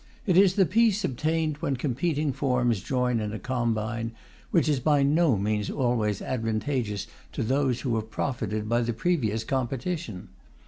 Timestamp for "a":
3.33-3.37